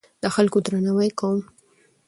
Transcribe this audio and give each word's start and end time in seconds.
د 0.23 0.25
خلکو 0.35 0.57
درناوی 0.65 1.09
کوم. 1.19 1.39